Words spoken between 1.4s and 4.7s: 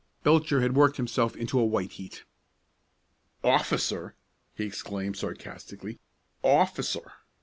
a white heat. "Officer!" he